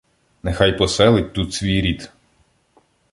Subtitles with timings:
[0.43, 2.11] Нехай поселить тут свій рід.